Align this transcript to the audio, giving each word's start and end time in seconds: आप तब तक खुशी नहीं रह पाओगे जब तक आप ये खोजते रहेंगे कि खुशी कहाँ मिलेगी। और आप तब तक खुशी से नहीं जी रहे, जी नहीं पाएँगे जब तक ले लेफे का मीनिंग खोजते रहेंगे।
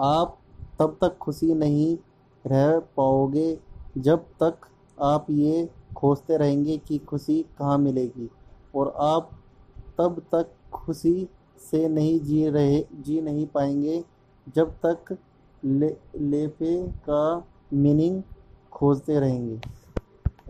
आप 0.00 0.38
तब 0.78 0.96
तक 1.00 1.16
खुशी 1.18 1.54
नहीं 1.54 1.96
रह 2.46 2.78
पाओगे 2.78 3.58
जब 3.98 4.24
तक 4.42 4.54
आप 5.02 5.26
ये 5.30 5.70
खोजते 5.96 6.36
रहेंगे 6.36 6.76
कि 6.78 6.98
खुशी 6.98 7.42
कहाँ 7.58 7.78
मिलेगी। 7.78 8.30
और 8.74 8.94
आप 8.96 9.30
तब 9.98 10.22
तक 10.34 10.50
खुशी 10.72 11.28
से 11.70 11.88
नहीं 11.88 12.20
जी 12.20 12.48
रहे, 12.48 12.80
जी 12.80 13.20
नहीं 13.20 13.46
पाएँगे 13.46 14.04
जब 14.56 14.74
तक 14.86 15.16
ले 15.64 15.96
लेफे 16.18 16.88
का 16.88 17.46
मीनिंग 17.72 18.22
खोजते 18.72 19.20
रहेंगे। 19.20 19.60